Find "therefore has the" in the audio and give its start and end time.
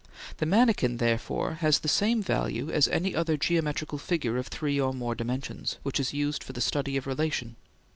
0.97-1.87